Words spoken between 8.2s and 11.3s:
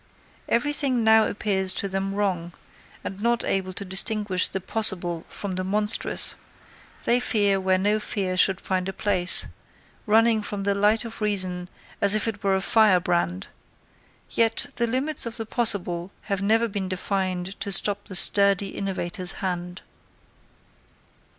should find a place, running from the light of